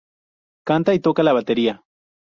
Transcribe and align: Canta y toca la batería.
Canta 0.65 0.95
y 0.95 0.99
toca 0.99 1.21
la 1.21 1.31
batería. 1.31 1.83